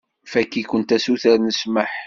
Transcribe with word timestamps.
Fakk-ikent 0.31 0.95
asuter 0.95 1.37
n 1.41 1.49
ssmaḥ. 1.53 1.91